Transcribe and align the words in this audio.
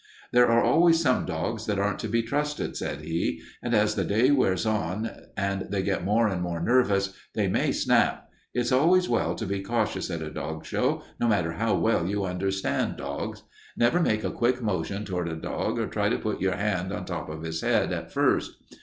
"There 0.31 0.47
are 0.47 0.63
always 0.63 0.99
some 0.99 1.27
dogs 1.27 1.67
that 1.67 1.77
aren't 1.77 1.99
to 1.99 2.07
be 2.07 2.23
trusted," 2.23 2.75
said 2.75 3.01
he, 3.01 3.39
"and 3.61 3.75
as 3.75 3.93
the 3.93 4.03
day 4.03 4.31
wears 4.31 4.65
on 4.65 5.11
and 5.37 5.67
they 5.69 5.83
get 5.83 6.03
more 6.03 6.27
and 6.27 6.41
more 6.41 6.59
nervous, 6.59 7.13
they 7.35 7.47
may 7.47 7.71
snap. 7.71 8.27
It's 8.51 8.71
always 8.71 9.07
well 9.07 9.35
to 9.35 9.45
be 9.45 9.61
cautious 9.61 10.09
at 10.09 10.23
a 10.23 10.31
dog 10.31 10.65
show, 10.65 11.03
no 11.19 11.27
matter 11.27 11.51
how 11.51 11.75
well 11.75 12.07
you 12.07 12.25
understand 12.25 12.97
dogs. 12.97 13.43
Never 13.77 13.99
make 13.99 14.23
a 14.23 14.31
quick 14.31 14.59
motion 14.59 15.05
toward 15.05 15.27
a 15.27 15.35
dog 15.35 15.77
or 15.77 15.85
try 15.85 16.09
to 16.09 16.17
put 16.17 16.41
your 16.41 16.55
hand 16.55 16.91
on 16.91 17.05
the 17.05 17.13
top 17.13 17.29
of 17.29 17.43
his 17.43 17.61
head 17.61 17.93
at 17.93 18.11
first. 18.11 18.53